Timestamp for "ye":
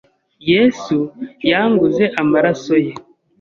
2.85-2.93